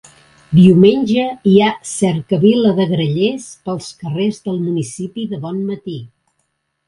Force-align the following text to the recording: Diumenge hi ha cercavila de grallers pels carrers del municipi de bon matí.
Diumenge 0.59 1.25
hi 1.49 1.53
ha 1.65 1.67
cercavila 1.89 2.71
de 2.79 2.87
grallers 2.93 3.45
pels 3.67 3.89
carrers 3.99 4.41
del 4.49 4.57
municipi 4.69 5.27
de 5.35 5.41
bon 5.47 5.63
matí. 5.69 6.01